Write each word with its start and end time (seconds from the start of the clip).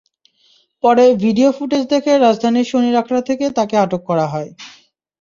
পরে 0.83 1.05
video 1.23 1.49
footage 1.57 1.83
দেখে 1.93 2.11
রাজধানীর 2.17 2.69
শনির 2.71 2.95
আখড়া 2.95 3.21
থেকে 3.29 3.45
তাঁকে 3.57 3.75
আটক 3.77 4.01
করা 4.09 4.25
হয়। 4.27 4.49